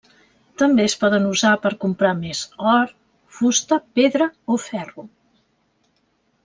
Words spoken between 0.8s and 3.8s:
es poden usar per comprar més or, fusta,